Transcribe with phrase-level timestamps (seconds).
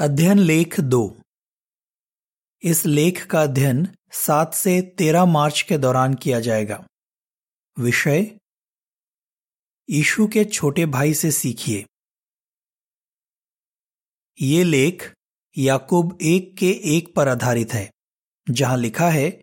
[0.00, 1.20] अध्ययन लेख दो।
[2.62, 6.86] इस लेख का अध्ययन सात से तेरह मार्च के दौरान किया जाएगा।
[7.78, 8.38] विषय,
[9.90, 11.86] यीशु के छोटे भाई से सीखिए।
[14.40, 15.14] ये लेख
[15.58, 17.90] याकूब एक के एक पर आधारित है,
[18.50, 19.42] जहाँ लिखा है,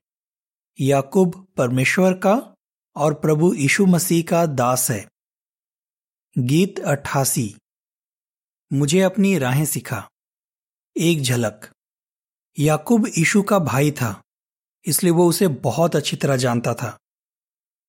[0.79, 2.55] याकूब परमेश्वर का
[2.95, 5.09] और प्रभु यीशु मसीह का दास है।
[6.37, 7.55] गीत अट्ठासी।
[8.73, 10.09] मुझे अपनी राहें सिखा।
[10.99, 11.69] एक झलक।
[12.57, 14.21] याकूब यीशु का भाई था,
[14.85, 16.97] इसलिए वो उसे बहुत अच्छी तरह जानता था।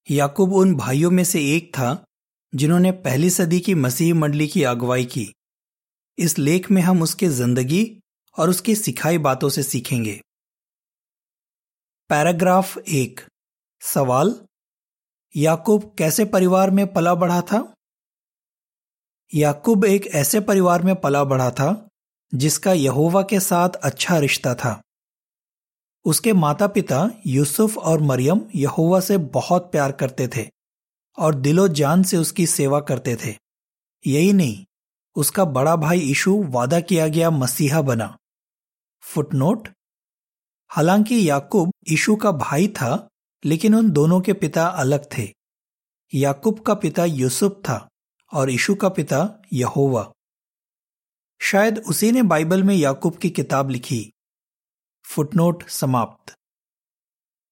[0.08, 2.04] याकूब उन भाइयों में से एक था,
[2.52, 5.26] जिन्होंने पहली सदी की मसीह मंडली की अगुवाई की।
[6.18, 7.82] इस लेख में हम उसके ज़िंदगी
[8.36, 10.20] और उसकी सिखाई बातों से सीखेंगे।
[12.10, 13.20] पैराग्राफ एक।
[13.82, 14.34] सवाल,
[15.34, 17.74] याकूब कैसे परिवार में पला बढ़ा था?
[19.32, 21.86] याकूब एक ऐसे परिवार में पला बढ़ा था
[22.34, 24.82] जिसका यहोवा के साथ अच्छा रिश्ता था।
[26.04, 30.50] उसके माता पिता यूसुफ और मरियम यहोवा से बहुत प्यार करते थे
[31.18, 33.34] और दिलो जान से उसकी सेवा करते थे।
[34.06, 34.66] यही नहीं,
[35.14, 38.16] उसका बड़ा भाई यीशु वादा किया गया मसीहा बना।
[39.02, 39.68] फुटनोट,
[40.68, 43.08] हालाँकि याकूब यीशु का भाई था,
[43.44, 45.32] लेकिन उन दोनों के पिता अलग थे।
[46.14, 47.88] याकूब का पिता यूसुफ था
[48.32, 50.12] और यीशु का पिता यहोवा।
[51.42, 54.12] शायद उसी ने बाइबल में याकूब की किताब लिखी।
[55.04, 56.34] फुटनोट समाप्त।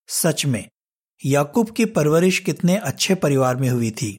[0.08, 0.68] सच में,
[1.24, 4.18] याकूब की परवरिश कितने अच्छे परिवार में हुई थी।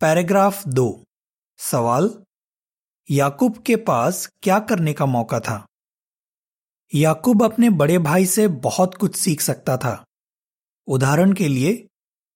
[0.00, 1.04] पैराग्राफ दो।
[1.58, 2.24] सवाल,
[3.10, 5.66] याकूब के पास क्या करने का मौका था?
[6.94, 10.04] याकूब अपने बड़े भाई से बहुत कुछ सीख सकता था।
[10.86, 11.88] उदाहरण के लिए,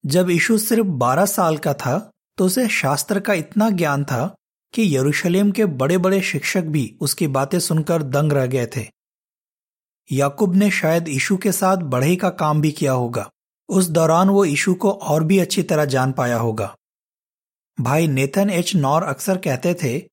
[0.06, 4.34] जब यीशु सिर्फ़ 12 साल का था तो उसे शास्त्र का इतना ज्ञान था
[4.74, 8.86] कि यरूशलेम के बड़े बड़े शिक्षक भी उसकी बातें सुनकर दंग रह गए थे।
[10.12, 13.30] याकूब ने शायद यीशु के साथ बढ़े का काम भी किया होगा।
[13.68, 16.77] उस दौरान वो यीशु को और भी अच्छी तरह जान पाया होगा।
[17.80, 18.77] भाई नेथन एच.
[18.77, 20.08] नौर अक्सर कहते थे,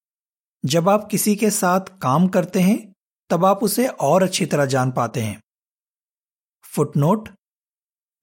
[0.65, 2.93] जब आप किसी के साथ काम करते हैं,
[3.29, 5.41] तब आप उसे और अच्छी तरह जान पाते हैं।
[6.63, 7.29] फुटनोट,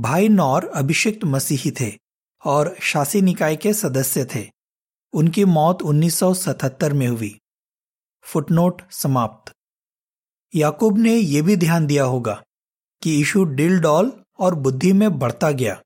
[0.00, 1.92] भाई नौर अभिषिक्त मसीही थे
[2.44, 4.61] और शासी निकाय के सदस्य थे।
[5.12, 7.38] उनकी मौत 1977 में हुई।
[8.22, 9.52] फुटनोट समाप्त।
[10.54, 12.42] याकूब ने यह भी ध्यान दिया होगा
[13.02, 15.82] कि यीशु डिल डॉल और बुद्धि में बढ़ता गया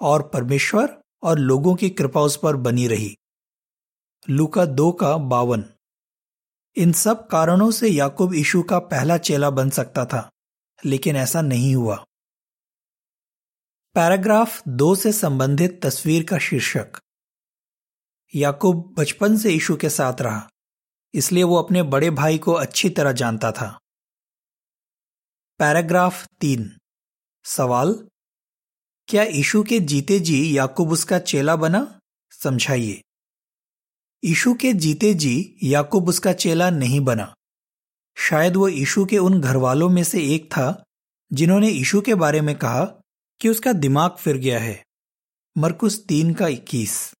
[0.00, 3.16] और परमेश्वर और लोगों की कृपा उस पर बनी रही।
[4.30, 5.64] लूका दो का बावन।
[6.76, 10.30] इन सब कारणों से याकूब यीशु का पहला चेला बन सकता था,
[10.84, 12.04] लेकिन ऐसा नहीं हुआ।
[13.94, 16.92] पैराग्राफ दो से संबंधित तस्वीर का शीर्षक।
[18.34, 20.48] याकूब बचपन से यीशु के साथ रहा,
[21.14, 23.78] इसलिए वो अपने बड़े भाई को अच्छी तरह जानता था।
[25.60, 26.70] पैराग्राफ तीन।
[27.44, 27.92] सवाल,
[29.08, 32.00] क्या यीशु के जीते जी याकूब उसका चेला बना?
[32.32, 33.00] समझाइए।
[34.24, 37.34] यीशु के जीते जी याकूब उसका चेला नहीं बना।
[38.16, 40.84] शायद वो यीशु के उन घरवालों में से एक था,
[41.32, 42.84] जिन्होंने यीशु के बारे में कहा
[43.40, 44.84] कि उसका दिमाग फिर गया है।
[45.58, 47.12] मरकुस तीन का इक्कीस।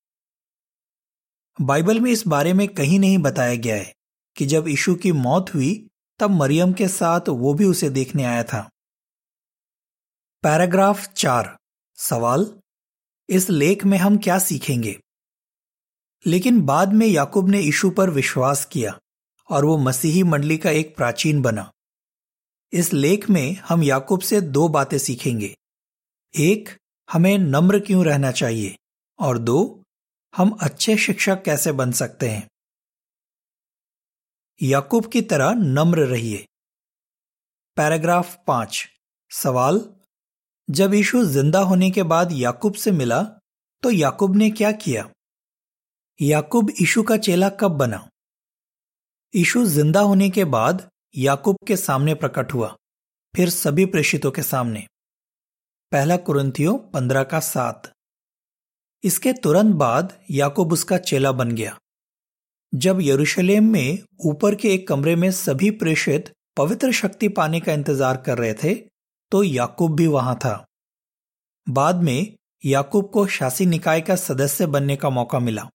[1.61, 3.95] बाइबल में इस बारे में कहीं नहीं बताया गया है
[4.35, 8.43] कि जब यीशु की मौत हुई, तब मरियम के साथ वो भी उसे देखने आया
[8.43, 8.69] था।
[10.43, 11.57] पैराग्राफ चार।
[11.95, 12.59] सवाल,
[13.29, 14.99] इस लेख में हम क्या सीखेंगे?
[16.27, 18.99] लेकिन बाद में याकूब ने यीशु पर विश्वास किया
[19.49, 21.71] और वो मसीही मंडली का एक प्राचीन बना।
[22.73, 25.55] इस लेख में हम याकूब से दो बातें सीखेंगे।
[26.39, 26.69] एक,
[27.11, 28.77] हमें नम्र क्यों रहना चाहिए?
[29.19, 29.82] और दो
[30.33, 32.47] हम अच्छे शिक्षक कैसे बन सकते हैं?
[34.61, 36.45] याकूब की तरह नम्र रहिए।
[37.77, 38.83] पैराग्राफ पाँच।
[39.31, 39.79] सवाल,
[40.69, 43.21] जब यीशु ज़िंदा होने के बाद याकूब से मिला
[43.83, 45.09] तो याकूब ने क्या किया?
[46.19, 48.07] याकूब यीशु का चेला कब बना?
[49.33, 52.75] यीशु ज़िंदा होने के बाद याकूब के सामने प्रकट हुआ,
[53.33, 54.85] फिर सभी प्रेषितों के सामने।
[55.91, 57.91] पहला कुरंथियों पंद्रह का सात।
[59.03, 61.77] इसके तुरंत बाद याकूब उसका चेला बन गया।
[62.73, 68.17] जब यरूशलेम में ऊपर के एक कमरे में सभी प्रेषित पवित्र शक्ति पाने का इंतज़ार
[68.17, 68.73] कर रहे थे
[69.31, 70.63] तो याकूब भी वहाँ था।
[71.67, 72.33] बाद में
[72.63, 75.67] याकूब को शासी निकाय का सदस्य बनने का मौका मिला।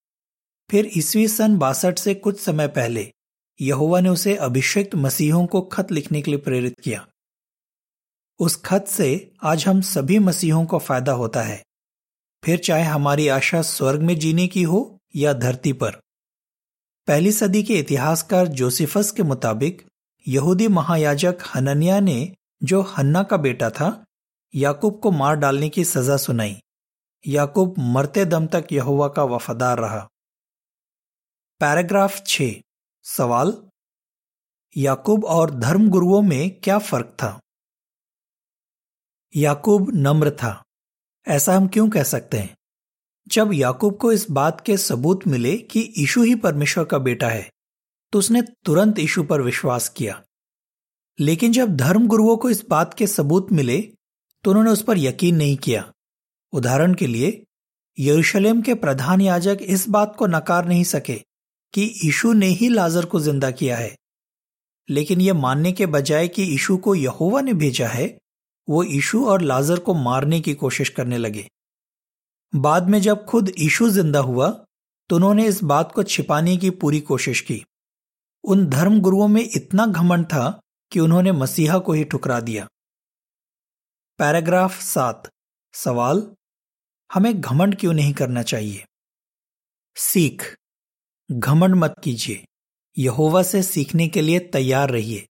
[0.71, 3.11] फिर ईस्वी सन बासठ से कुछ समय पहले
[3.61, 7.07] यहुआ ने उसे अभिषेक मसीहों को खत लिखने के लिए प्रेरित किया।
[8.41, 9.09] उस खत से
[9.43, 11.63] आज हम सभी मसीहों को फ़ायदा होता है।
[12.44, 15.90] फिर चाहे हमारी आशा स्वर्ग में जीने की हो या धरती पर।
[17.06, 19.87] पहली सदी के इतिहासकार जोसिफस के मुताबिक,
[20.29, 24.05] यहूदी महायाजक हननिया ने जो हन्ना का बेटा था,
[24.55, 26.62] याकूब को मार डालने की सजा सुनाई।
[27.26, 30.08] याकूब मरते दम तक यहोवा का वफादार रहा।
[31.61, 32.43] पैराग्राफ छ।
[33.05, 33.62] सवाल,
[34.76, 37.40] याकूब और धर्मगुरुओं में क्या फ़र्क था?
[39.37, 40.64] याकूब नम्र था।
[41.29, 42.55] ऐसा हम क्यों कह सकते हैं?
[43.27, 47.49] जब याकूब को इस बात के सबूत मिले कि यीशु ही परमेश्वर का बेटा है
[48.13, 50.23] तो उसने तुरंत यीशु पर विश्वास किया।
[51.19, 53.81] लेकिन जब धर्म गुरुओं को इस बात के सबूत मिले
[54.45, 55.85] तो उन्होंने उस पर यकीन नहीं किया।
[56.53, 57.45] उदाहरण के लिए,
[57.99, 61.15] यरूशलेम के प्रधान याजक इस बात को नकार नहीं सके
[61.75, 63.95] कि यीशु ने ही लाजर को ज़िंदा किया है।
[64.89, 68.07] लेकिन यह मानने के बजाय कि यीशु को यहोवा ने भेजा है
[68.69, 71.49] वो यीशु और लाजर को मारने की कोशिश करने लगे।
[72.53, 74.49] बाद में जब खुद यीशु ज़िंदा हुआ
[75.11, 77.65] तो उन्होंने इस बात को छिपाने की पूरी कोशिश की।
[78.44, 80.61] उन धर्म गुरुओं में इतना घमंड था
[80.93, 82.67] कि उन्होंने मसीहा को ही ठुकरा दिया।
[84.19, 85.31] पैराग्राफ सात।
[85.75, 86.23] सवाल,
[87.11, 88.85] हमें घमंड क्यों नहीं करना चाहिए?
[89.97, 90.56] सीख।
[91.31, 92.44] घमंड मत कीजिए।
[92.99, 95.28] यहोवा से सीखने के लिए तैयार रहिए।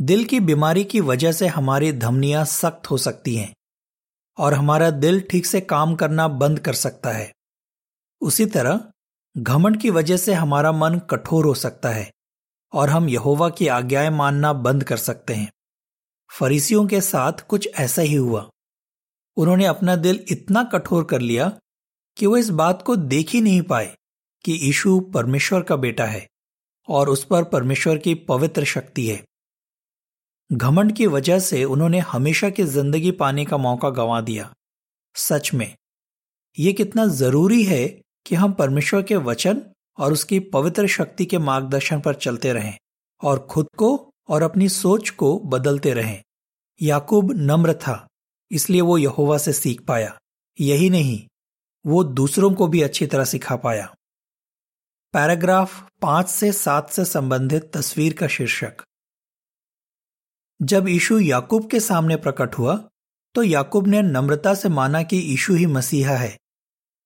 [0.00, 3.54] दिल की बीमारी की वजह से हमारी धमनियाँ सख्त हो सकती हैं
[4.38, 7.32] और हमारा दिल ठीक से काम करना बंद कर सकता है।
[8.20, 8.80] उसी तरह,
[9.38, 12.12] घमंड की वजह से हमारा मन कठोर हो सकता है
[12.72, 15.52] और हम यहोवा की आज्ञाएँ मानना बंद कर सकते हैं।
[16.30, 18.50] फरीसियों के साथ कुछ ऐसा ही हुआ।
[19.36, 21.58] उन्होंने अपना दिल इतना कठोर कर लिया
[22.16, 23.96] कि वो इस बात को देख ही नहीं पाए
[24.44, 26.28] कि यीशु परमेश्वर का बेटा है
[26.88, 29.24] और उस पर परमेश्वर की पवित्र शक्ति है।
[30.50, 34.52] घमंड की वजह से उन्होंने हमेशा की ज़िंदगी पाने का मौका गंवा दिया।
[35.16, 35.74] सच में
[36.58, 37.86] यह कितना ज़रूरी है
[38.26, 39.62] कि हम परमेश्वर के वचन
[39.98, 42.76] और उसकी पवित्र शक्ति के मार्गदर्शन पर चलते रहें
[43.22, 43.90] और खुद को
[44.28, 46.22] और अपनी सोच को बदलते रहें।
[46.80, 48.06] याकूब नम्र था,
[48.50, 50.16] इसलिए वो यहोवा से सीख पाया।
[50.58, 51.20] यही नहीं,
[51.84, 53.92] वो दूसरों को भी अच्छी तरह सिखा पाया।
[55.14, 58.82] पैराग्राफ पाँच से सात से संबंधित तस्वीर का शीर्षक।
[60.62, 62.88] जब यीशु याकूब के सामने प्रकट हुआ
[63.34, 66.38] तो याकूब ने नम्रता से माना कि यीशु ही मसीहा है।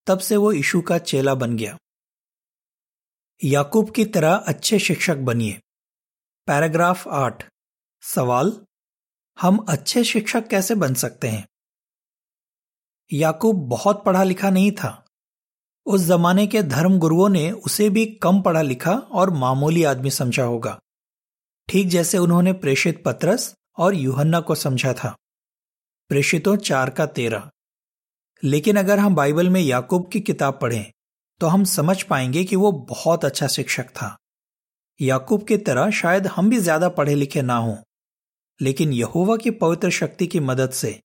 [0.07, 1.79] तब से वो यीशु का चेला बन गया।
[3.45, 5.61] याकूब की तरह अच्छे शिक्षक बनिए।
[6.47, 7.49] पैराग्राफ आठ।
[8.03, 8.67] सवाल,
[9.41, 11.49] हम अच्छे शिक्षक कैसे बन सकते हैं?
[13.13, 15.05] याकूब बहुत पढ़ा लिखा नहीं था।
[15.87, 20.45] उस जमाने के धर्म गुरुओं ने उसे भी कम पढ़ा लिखा और मामूली आदमी समझा
[20.45, 20.81] होगा।
[21.71, 25.15] ठीक जैसे उन्होंने प्रेषित पत्रस और यूहन्ना को समझा था।
[26.11, 27.51] प्रेषितों चार का तेरह।
[28.43, 30.91] लेकिन अगर हम बाइबल में याकूब की किताब पढ़ें
[31.41, 34.17] तो हम समझ पाएँगे कि वो बहुत अच्छा शिक्षक था।
[35.01, 37.77] याकूब की तरह शायद हम भी ज़्यादा पढ़े लिखे ना हों।
[38.61, 40.99] लेकिन यहोवा की पवित्र शक्ति की मदद से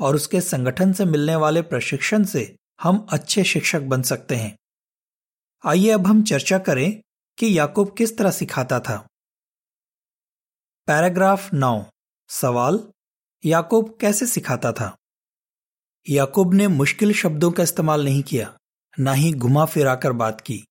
[0.00, 2.42] और उसके संगठन से मिलने वाले प्रशिक्षण से
[2.82, 4.56] हम अच्छे शिक्षक बन सकते हैं।
[5.64, 7.00] आइए अब हम चर्चा करें
[7.38, 9.04] कि याकूब किस तरह सिखाता था।
[10.88, 11.86] पैराग्राफ नौ,
[12.28, 12.88] सवाल,
[13.44, 14.96] याकूब कैसे सिखाता था?
[16.08, 18.58] याकूब ने मुश्किल शब्दों का इस्तेमाल नहीं किया,
[18.98, 20.64] ना ही घुमा फिराकर बात की।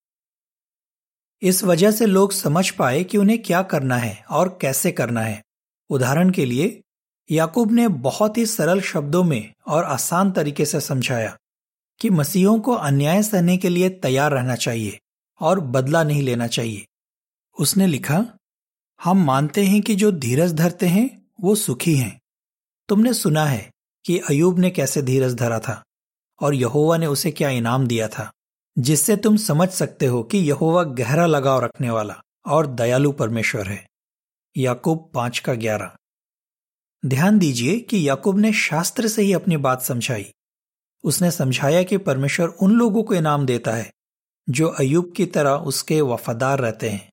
[1.42, 5.44] इस वजह से लोग समझ पाए कि उन्हें क्या करना है और कैसे करना है।
[5.90, 6.82] उदाहरण के लिए,
[7.32, 11.38] याकूब ने बहुत ही सरल शब्दों में और आसान तरीके से समझाया
[12.00, 15.00] कि मसीहों को अन्याय सहने के लिए तैयार रहना चाहिए
[15.40, 16.88] और बदला नहीं लेना चाहिए।
[17.60, 18.37] उसने लिखा
[19.04, 22.22] हम मानते हैं कि जो धीरज धरते हैं, वो सुखी हैं।
[22.90, 23.72] तुमने सुना है
[24.06, 25.84] कि अयूब ने कैसे धीरज धरा था,
[26.42, 28.32] और यहोवा ने उसे क्या इनाम दिया था,
[28.78, 33.88] जिससे तुम समझ सकते हो कि यहोवा गहरा लगाव रखने वाला और दयालु परमेश्वर है।
[34.58, 35.96] याकूब पाँच का ग्यारह।
[37.06, 40.34] ध्यान दीजिए कि याकूब ने शास्त्र से ही अपनी बात समझाई।
[41.04, 43.92] उसने समझाया कि परमेश्वर उन लोगों को इनाम देता है,
[44.50, 47.10] जो अयुब की तरह उसके वफादार रहते हैं।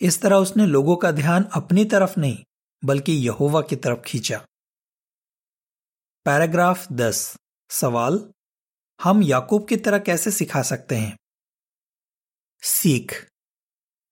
[0.00, 2.38] इस तरह उसने लोगों का ध्यान अपनी तरफ़ नहीं,
[2.84, 4.46] बल्कि यहोवा की तरफ़ खींचा।
[6.24, 7.36] पैराग्राफ दस।
[7.70, 8.32] सवाल,
[9.02, 11.18] हम याकूब की तरह कैसे सिखा सकते हैं?
[12.62, 13.28] सीख।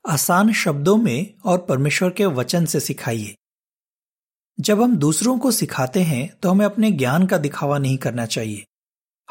[0.09, 3.37] आसान शब्दों में और परमेश्वर के वचन से सिखाइए।
[4.61, 8.65] जब हम दूसरों को सिखाते हैं तो हमें अपने ज्ञान का दिखावा नहीं करना चाहिए।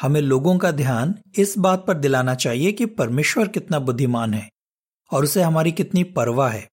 [0.01, 4.49] हमें लोगों का ध्यान इस बात पर दिलाना चाहिए कि परमेश्वर कितना बुद्धिमान है।
[5.11, 6.69] और उसे हमारी कितनी परवाह है।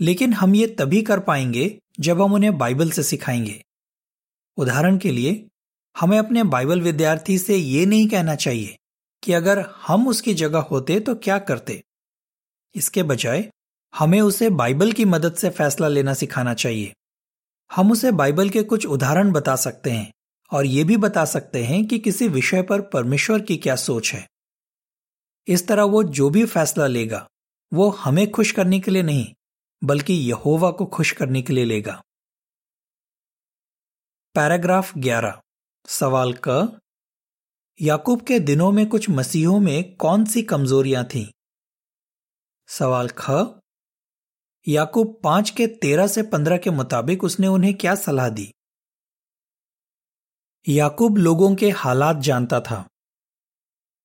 [0.00, 3.64] लेकिन हम ये तभी कर पाएँगे जब हम उन्हें बाइबल से सिखाएँगे।
[4.56, 5.48] उदाहरण के लिए,
[6.00, 8.78] हमें अपने बाइबल विद्यार्थी से ये नहीं कहना चाहिए
[9.22, 11.82] कि अगर हम उसकी जगह होते तो क्या करते।
[12.74, 13.50] इसके बजाय,
[13.98, 16.94] हमें उसे बाइबल की मदद से फैसला लेना सिखाना चाहिए।
[17.72, 20.12] हम उसे बाइबल के कुछ उदाहरण बता सकते हैं
[20.50, 24.28] और ये भी बता सकते हैं कि किसी विषय पर परमेश्वर की क्या सोच है।
[25.48, 27.28] इस तरह वो जो भी फैसला लेगा,
[27.72, 29.34] वो हमें खुश करने के लिए नहीं,
[29.84, 32.02] बल्कि यहोवा को खुश करने के लिए लेगा।
[34.34, 35.40] पैराग्राफ 11
[35.86, 36.78] सवाल क,
[37.80, 41.26] याकूब के दिनों में कुछ मसीहों में कौन सी कमजोरियाँ थीं?
[42.68, 43.30] सवाल ख,
[44.68, 48.52] याकूब पाँच के तेरह से पंद्रह के मुताबिक उसने उन्हें क्या सलाह दी?
[50.68, 52.88] याकूब लोगों के हालात जानता था।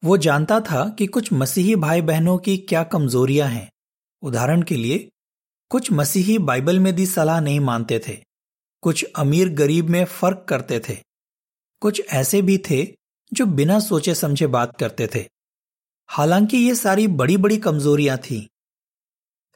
[0.08, 3.72] वो जानता था कि कुछ मसीही भाई बहनों की क्या कमजोरियाँ हैं।
[4.22, 5.10] उदाहरण के लिए,
[5.70, 8.18] कुछ मसीही बाइबल में दी सलाह नहीं मानते थे।
[8.82, 10.98] कुछ अमीर गरीब में फ़र्क करते थे।
[11.80, 12.96] कुछ ऐसे भी थे
[13.34, 15.26] जो बिना सोचे समझे बात करते थे।
[16.08, 18.48] हालाँकि ये सारी बड़ी बड़ी कमजोरियाँ थीं।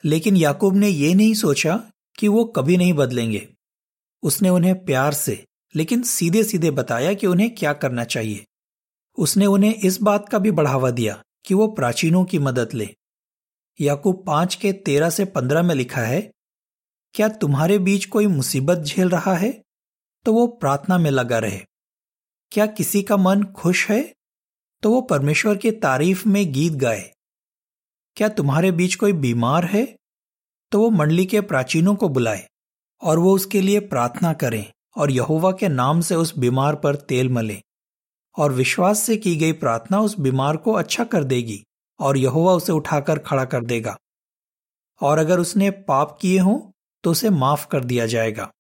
[0.05, 3.53] लेकिन याकूब ने यह नहीं सोचा कि वो कभी नहीं बदलेंगे।
[4.23, 8.45] उसने उन्हें प्यार से, लेकिन सीधे सीधे बताया कि उन्हें क्या करना चाहिए।
[9.21, 12.89] उसने उन्हें इस बात का भी बढ़ावा दिया कि वो प्राचीनों की मदद ले।
[13.79, 16.21] याकूब पाँच के तेरह से पंद्रह में लिखा है,
[17.13, 19.51] क्या तुम्हारे बीच कोई मुसीबत झेल रहा है?
[20.25, 21.59] तो वो प्रार्थना में लगा रहे,
[22.51, 24.01] क्या किसी का मन खुश है?
[24.83, 27.09] तो वो परमेश्वर की तारीफ़ में गीत गाए,
[28.17, 29.85] क्या तुम्हारे बीच कोई बीमार है?
[30.71, 32.47] तो वो मंडली के प्राचीनों को बुलाए
[33.01, 34.65] और वो उसके लिए प्रार्थना करें
[34.97, 37.61] और यहोवा के नाम से उस बीमार पर तेल मले।
[38.37, 41.63] और विश्वास से की गई प्रार्थना उस बीमार को अच्छा कर देगी
[41.99, 43.97] और यहोवा उसे उठाकर खड़ा कर देगा।
[45.01, 46.59] और अगर उसने पाप किए हों
[47.03, 48.51] तो उसे माफ़ कर दिया जाएगा।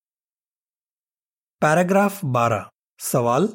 [1.61, 3.49] पैराग्राफ 12 सवाल,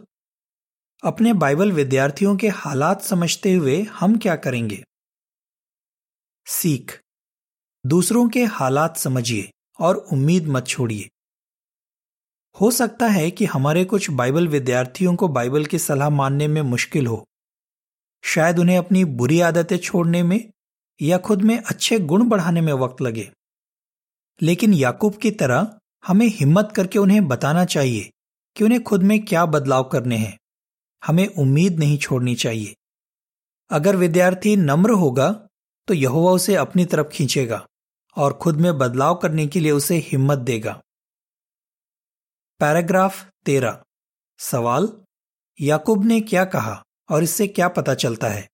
[1.05, 4.83] अपने बाइबल विद्यार्थियों के हालात समझते हुए हम क्या करेंगे?
[6.47, 7.01] सीख,
[7.87, 11.09] दूसरों के हालात समझिए और उम्मीद मत छोड़िए।
[12.61, 17.07] हो सकता है कि हमारे कुछ बाइबल विद्यार्थियों को बाइबल की सलाह मानने में मुश्किल
[17.07, 17.27] हो।
[18.25, 20.51] शायद उन्हें अपनी बुरी आदतें छोड़ने में
[21.03, 23.31] या खुद में अच्छे गुण बढ़ाने में वक्त लगे।
[24.43, 28.11] लेकिन याकूब की तरह हमें हिम्मत करके उन्हें बताना चाहिए
[28.57, 30.39] कि उन्हें खुद में क्या बदलाव करने हैं।
[31.07, 32.77] हमें उम्मीद नहीं छोड़नी चाहिए।
[33.71, 35.49] अगर विद्यार्थी नम्र होगा
[35.89, 37.67] तो यहोवा उसे अपनी तरफ़ खींचेगा
[38.17, 40.83] और खुद में बदलाव करने के लिए उसे हिम्मत देगा।
[42.61, 43.83] पैराग्राफ तेरह।
[44.39, 44.89] सवाल,
[45.61, 48.49] याकूब ने क्या कहा और इससे क्या पता चलता है?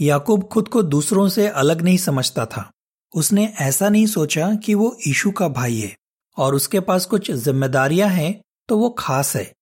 [0.00, 2.70] याकूब खुद को दूसरों से अलग नहीं समझता था।
[3.14, 5.96] उसने ऐसा नहीं सोचा कि वो ईशु का भाई है
[6.36, 9.54] और उसके पास कुछ जिम्मेदारियाँ हैं तो वो खास है।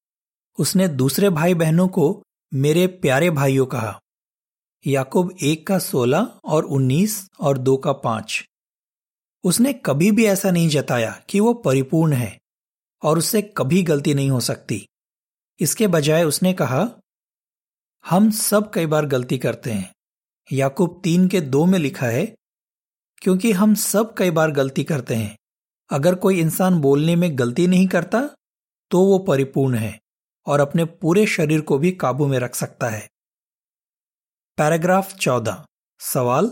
[0.59, 2.23] उसने दूसरे भाई बहनों को
[2.55, 4.01] मेरे प्यारे भाइयों कहा।
[4.87, 8.45] याकूब एक का सोलह और उन्नीस और दो का पाँच।
[9.45, 12.42] उसने कभी भी ऐसा नहीं जताया कि वो परिपूर्ण है।
[13.03, 14.87] और उससे कभी गलती नहीं हो सकती।
[15.61, 16.87] इसके बजाय उसने कहा,
[18.05, 19.95] हम सब कई बार गलती करते हैं।
[20.53, 22.27] याकूब तीन के दो में लिखा है,
[23.19, 25.37] क्योंकि हम सब कई बार गलती करते हैं।
[25.91, 28.21] अगर कोई इंसान बोलने में गलती नहीं करता
[28.91, 29.99] तो वो परिपूर्ण है
[30.47, 33.09] और अपने पूरे शरीर को भी काबू में रख सकता है।
[34.59, 35.65] पैराग्राफ चौदह।
[36.01, 36.51] सवाल,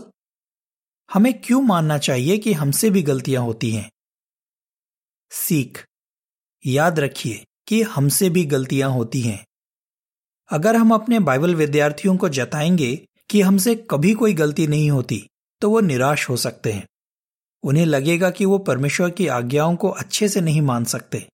[1.09, 3.89] हमें क्यों मानना चाहिए कि हमसे भी गलतियाँ होती हैं?
[5.31, 5.85] सीख।
[6.65, 9.45] याद रखिए कि हमसे भी गलतियाँ होती हैं।
[10.49, 12.95] अगर हम अपने बाइबल विद्यार्थियों को जताएँगे
[13.29, 15.25] कि हमसे कभी कोई गलती नहीं होती
[15.61, 16.87] तो वो निराश हो सकते हैं।
[17.63, 21.27] उन्हें लगेगा कि वो परमेश्वर की आज्ञाओं को अच्छे से नहीं मान सकते।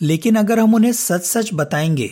[0.00, 2.08] लेकिन अगर हम उन्हें सच सच बताएँगे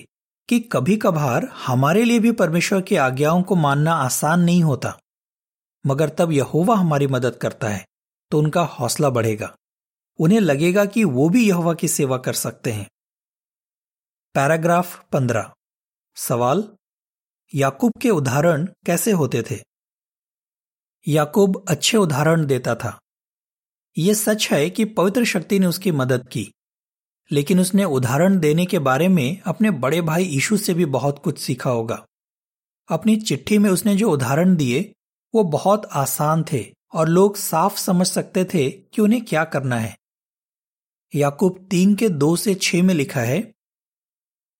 [0.48, 4.96] कि कभी कभार हमारे लिए भी परमेश्वर की आज्ञाओं को मानना आसान नहीं होता,
[5.84, 7.84] मगर तब यहोवा हमारी मदद करता है
[8.30, 9.54] तो उनका हौसला बढ़ेगा।
[10.18, 12.88] उन्हें लगेगा कि वो भी यहोवा की सेवा कर सकते हैं।
[14.34, 15.52] पैराग्राफ पंद्रह।
[16.16, 16.68] सवाल,
[17.54, 19.58] याकूब के उदाहरण कैसे होते थे?
[21.08, 23.00] याकूब अच्छे उदाहरण देता था।
[23.98, 26.52] यह सच है कि पवित्र शक्ति ने उसकी मदद की,
[27.32, 31.38] लेकिन उसने उदाहरण देने के बारे में अपने बड़े भाई यीशु से भी बहुत कुछ
[31.38, 32.06] सीखा होगा।
[32.90, 34.94] अपनी चिट्ठी में उसने जो उदाहरण दिए,
[35.34, 39.97] वो बहुत आसान थे और लोग साफ़ समझ सकते थे कि उन्हें क्या करना है।
[41.12, 43.40] याकूब तीन के दो से छह में लिखा है,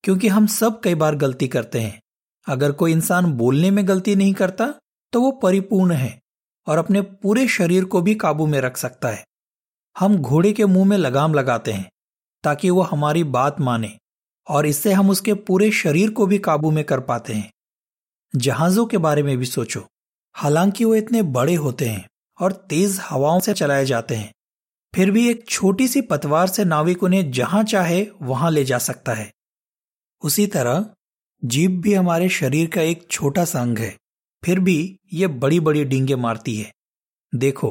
[0.05, 2.01] क्योंकि हम सब कई बार गलती करते हैं।
[2.47, 4.73] अगर कोई इंसान बोलने में गलती नहीं करता
[5.13, 6.19] तो वो परिपूर्ण है
[6.67, 9.25] और अपने पूरे शरीर को भी काबू में रख सकता है।
[9.97, 11.89] हम घोड़े के मुँह में लगाम लगाते हैं,
[12.45, 13.91] ताकि वो हमारी बात माने
[14.47, 17.51] और इससे हम उसके पूरे शरीर को भी काबू में कर पाते हैं।
[18.33, 19.85] जहाजों के बारे में भी सोचो,
[20.35, 22.07] हालाँकि वो इतने बड़े होते हैं
[22.39, 24.33] और तेज हवाओं से चलाए जाते हैं।
[24.95, 29.15] फिर भी एक छोटी सी पतवार से नाविक उन्हें जहाँ चाहे, वहाँ ले जा सकता
[29.15, 29.31] है।
[30.23, 30.87] उसी तरह
[31.43, 33.97] जीप भी हमारे शरीर का एक छोटा सा अंग है।
[34.43, 36.73] फिर भी ये बड़ी बड़ी डींगे मारती है।
[37.33, 37.71] देखो,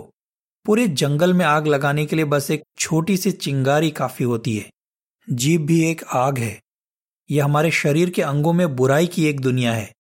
[0.66, 4.70] पूरे जंगल में आग लगाने के लिए बस एक छोटी सी चिंगारी काफ़ी होती है।
[5.28, 6.60] जीप भी एक आग है।
[7.30, 9.92] यह हमारे शरीर के अंगों में बुराई की एक दुनिया है,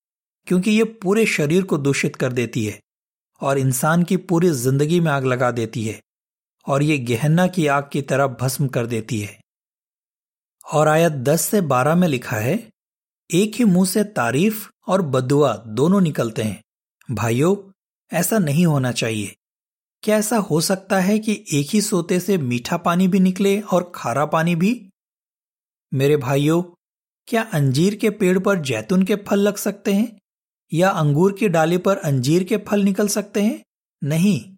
[0.47, 2.79] क्योंकि ये पूरे शरीर को दूषित कर देती है
[3.41, 5.99] और इंसान की पूरी ज़िंदगी में आग लगा देती है।
[6.67, 9.39] और ये गहना की आग की तरह भस्म कर देती है।
[10.73, 12.69] और आयत 10 से 12 में लिखा है,
[13.33, 16.63] एक ही मुँह से तारीफ़ और बदुआ दोनों निकलते हैं।
[17.11, 17.71] भाइयों,
[18.13, 19.35] ऐसा नहीं होना चाहिए।
[20.03, 23.91] क्या ऐसा हो सकता है कि एक ही सोते से मीठा पानी भी निकले और
[23.95, 24.89] खारा पानी भी?
[25.93, 26.63] मेरे भाइयों,
[27.27, 30.19] क्या अंजीर के पेड़ पर जैतून के फल लग सकते हैं?
[30.73, 33.63] या अंगूर की डाली पर अंजीर के फल निकल सकते हैं?
[34.03, 34.56] नहीं।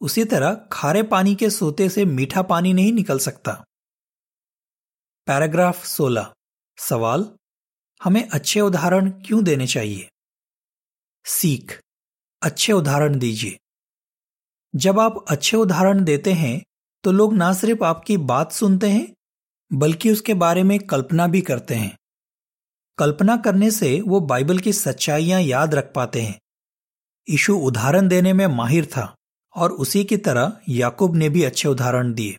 [0.00, 3.64] उसी तरह खारे पानी के सोते से मीठा पानी नहीं निकल सकता।
[5.26, 6.32] पैराग्राफ 16
[6.78, 7.36] सवाल,
[8.04, 10.10] हमें अच्छे उदाहरण क्यों देने चाहिए?
[11.24, 11.80] सीख,
[12.42, 13.58] अच्छे उदाहरण दीजिए।
[14.76, 16.62] जब आप अच्छे उदाहरण देते हैं
[17.04, 19.14] तो लोग ना सिर्फ़ आपकी बात सुनते हैं,
[19.72, 21.98] बल्कि उसके बारे में कल्पना भी करते हैं।
[22.98, 26.40] कल्पना करने से वो बाइबल की सच्चाइयाँ याद रख पाते हैं।
[27.30, 29.15] यीशु उदाहरण देने में माहिर था।
[29.56, 32.38] और उसी की तरह याकूब ने भी अच्छे उदाहरण दिए।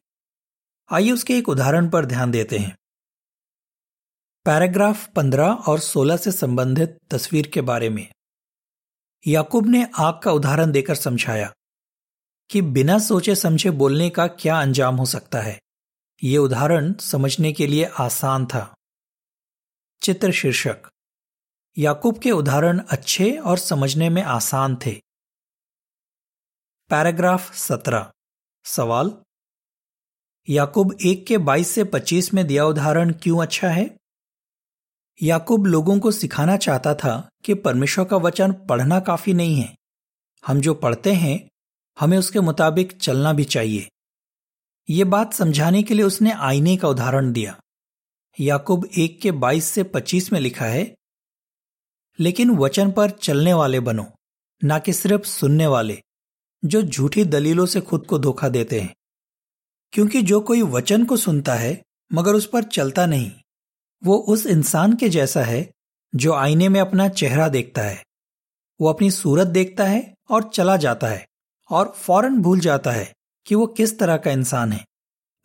[0.91, 2.77] आइए उसके एक उदाहरण पर ध्यान देते हैं।
[4.45, 8.11] पैराग्राफ 15 और 16 से संबंधित तस्वीर के बारे में।
[9.27, 11.53] याकूब ने आग का उदाहरण देकर समझाया
[12.49, 15.61] कि बिना सोचे समझे बोलने का क्या अंजाम हो सकता है।
[16.23, 18.75] ये उदाहरण समझने के लिए आसान था।
[20.01, 20.77] चित्र शीर्षक।
[21.77, 25.06] याकूब के उदाहरण अच्छे और समझने में आसान थे।
[26.89, 28.11] पैराग्राफ सत्रह।
[28.65, 29.11] सवाल,
[30.49, 33.97] याकूब एक के बाईस से पच्चीस में दिया उदाहरण क्यों अच्छा है?
[35.23, 39.75] याकूब लोगों को सिखाना चाहता था कि परमेश्वर का वचन पढ़ना काफ़ी नहीं है।
[40.47, 41.49] हम जो पढ़ते हैं,
[41.99, 43.89] हमें उसके मुताबिक चलना भी चाहिए।
[44.89, 47.59] ये बात समझाने के लिए उसने आईने का उदाहरण दिया।
[48.39, 50.95] याकूब एक के बाईस से पच्चीस में लिखा है,
[52.19, 54.11] लेकिन वचन पर चलने वाले बनो,
[54.63, 56.01] ना कि सिर्फ़ सुनने वाले।
[56.67, 58.95] जो झूठी दलीलों से खुद को धोखा देते हैं।
[59.93, 63.31] क्योंकि जो कोई वचन को सुनता है, मगर उस पर चलता नहीं,
[64.03, 65.71] वो उस इंसान के जैसा है,
[66.15, 68.03] जो आईने में अपना चेहरा देखता है।
[68.81, 71.27] वो अपनी सूरत देखता है और चला जाता है,
[71.71, 73.13] और फ़ौरन भूल जाता है
[73.45, 74.85] कि वो किस तरह का इंसान है।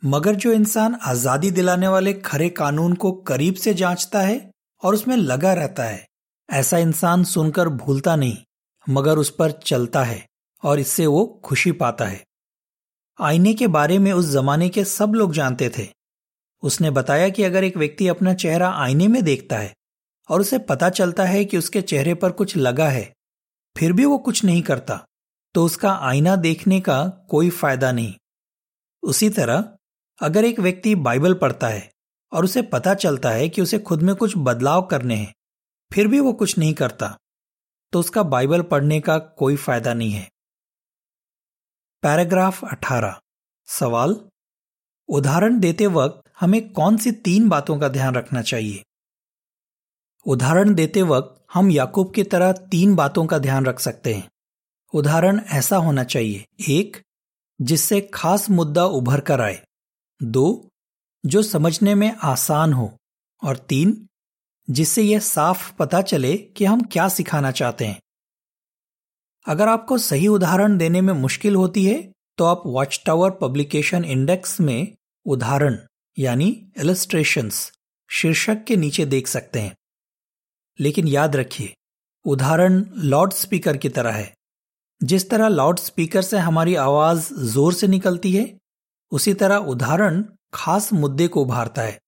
[0.04, 4.50] मगर जो इंसान आज़ादी दिलाने वाले खरे कानून को करीब से जांचता है
[4.82, 6.06] और उसमें लगा रहता है,
[6.50, 8.36] ऐसा इंसान सुनकर भूलता नहीं,
[8.88, 10.26] मगर उस पर चलता है।
[10.62, 12.22] और इससे वो खुशी पाता है।
[13.18, 15.86] आईने के बारे में उस जमाने के सब लोग जानते थे।
[16.62, 19.74] उसने बताया कि अगर एक व्यक्ति अपना चेहरा आईने में देखता है
[20.28, 23.12] और उसे पता चलता है कि उसके चेहरे पर कुछ लगा है,
[23.76, 25.04] फिर भी वो कुछ नहीं करता
[25.54, 28.14] तो उसका आईना देखने का कोई फ़ायदा नहीं।
[29.02, 29.64] उसी तरह,
[30.20, 31.90] अगर एक व्यक्ति बाइबल पढ़ता है
[32.32, 35.32] और उसे पता चलता है कि उसे खुद में कुछ बदलाव करने हैं,
[35.90, 37.16] फिर भी वो कुछ नहीं करता
[37.92, 40.28] तो उसका बाइबल पढ़ने का कोई फ़ायदा नहीं है।
[42.02, 43.20] पैराग्राफ 18
[43.66, 44.16] सवाल,
[45.08, 48.84] उदाहरण देते वक्त हमें कौन सी तीन बातों का ध्यान रखना चाहिए?
[50.26, 54.30] उदाहरण देते वक्त हम याकूब की तरह तीन बातों का ध्यान रख सकते हैं।
[54.94, 57.02] उदाहरण ऐसा होना चाहिए। एक,
[57.60, 59.66] जिससे खास मुद्दा उभर कर आए।
[60.22, 60.68] दो,
[61.26, 62.98] जो समझने में आसान हो।
[63.44, 64.08] और तीन,
[64.70, 68.00] जिससे यह साफ़ पता चले कि हम क्या सिखाना चाहते हैं।
[69.46, 72.00] अगर आपको सही उदाहरण देने में मुश्किल होती है
[72.38, 74.94] तो आप वॉच टावर पब्लिकेशन इंडेक्स में
[75.26, 75.76] उदाहरण,
[76.16, 76.46] यानी
[76.80, 77.70] इलस्ट्रेशंस
[78.10, 79.74] शीर्षक के नीचे देख सकते हैं।
[80.78, 81.72] लेकिन याद रखिए,
[82.24, 84.32] उदाहरण लाउड स्पीकर की तरह है।
[85.00, 88.46] जिस तरह लाउड स्पीकर से हमारी आवाज़ ज़ोर से निकलती है,
[89.12, 90.22] उसी तरह उदाहरण
[90.54, 91.98] खास मुद्दे को उभारता है।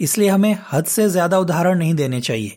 [0.00, 2.56] इसलिए हमें हद से ज़्यादा उदाहरण नहीं देने चाहिए,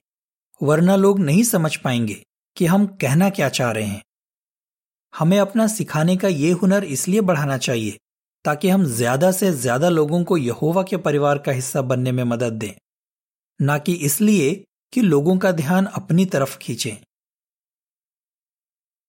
[0.61, 2.21] वरना लोग नहीं समझ पाएँगे।
[2.59, 4.01] कि हम कहना क्या चाह रहे हैं।
[5.13, 7.97] हमें अपना सिखाने का ये हुनर इसलिए बढ़ाना चाहिए
[8.45, 12.53] ताकि हम ज़्यादा से ज़्यादा लोगों को यहोवा के परिवार का हिस्सा बनने में मदद
[12.53, 12.73] दें,
[13.59, 14.51] ना कि इसलिए
[14.93, 16.95] कि लोगों का ध्यान अपनी तरफ़ खींचें।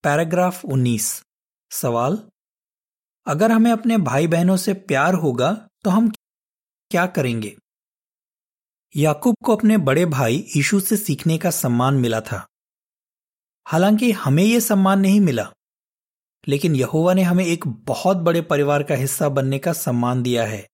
[0.04, 1.10] पैराग्राफ 19
[1.70, 2.18] सवाल,
[3.26, 5.52] अगर हमें अपने भाई बहनों से प्यार होगा
[5.84, 6.10] तो हम
[6.90, 7.56] क्या करेंगे?
[8.94, 12.46] याकूब को अपने बड़े भाई यीशु से सीखने का सम्मान मिला था।
[13.66, 15.52] हालाँकि हमें यह सम्मान नहीं मिला।
[16.48, 20.66] लेकिन यहोवा ने हमें एक बहुत बड़े परिवार का हिस्सा बनने का सम्मान दिया है।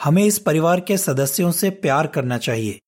[0.00, 2.80] हमें इस परिवार के सदस्यों से प्यार करना चाहिए।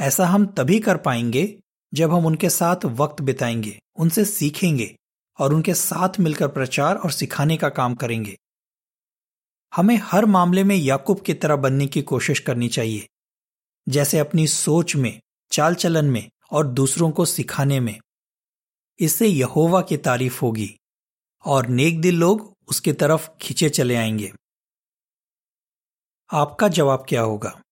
[0.00, 1.60] ऐसा हम तभी कर पाएँगे
[1.94, 4.96] जब हम उनके साथ वक्त बिताएँगे, उनसे सीखेंगे
[5.38, 8.36] और उनके साथ मिलकर प्रचार और सिखाने का काम करेंगे।
[9.74, 13.08] हमें हर मामले में याकूब की तरह बनने की कोशिश करनी चाहिए,
[13.88, 15.20] जैसे अपनी सोच में,
[15.50, 17.98] चाल चलन में और दूसरों को सिखाने में।
[19.00, 20.78] इससे यहोवा की तारीफ़ होगी
[21.44, 24.32] और नेक दिल लोग उसकी तरफ़ खींचे चले आएँगे।
[26.32, 27.62] आपका जवाब क्या होगा?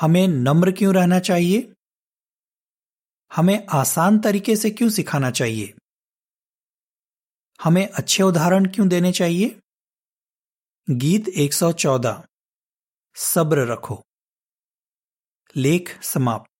[0.00, 1.72] हमें नम्र क्यों रहना चाहिए?
[3.32, 5.74] हमें आसान तरीके से क्यों सिखाना चाहिए?
[7.62, 9.60] हमें अच्छे उदाहरण क्यों देने चाहिए?
[10.90, 12.26] गीत 114
[13.14, 14.02] सब्र रखो।
[15.56, 16.55] लेख समाप्त।